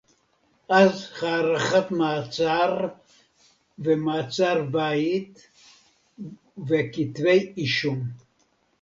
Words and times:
אז 0.69 1.07
הארכת 1.21 1.91
מעצר 1.91 2.77
ומעצר-בית 3.79 5.47
וכתבי-אישום 6.67 8.03